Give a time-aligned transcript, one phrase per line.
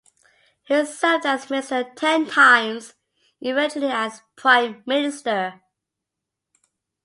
[0.63, 2.95] He served as Minister ten times,
[3.39, 5.61] and eventually as Prime Minister.